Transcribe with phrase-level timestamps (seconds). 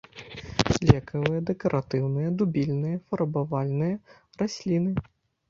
[0.91, 4.91] Лекавыя, дэкаратыўныя, дубільныя, фарбавальныя расліны.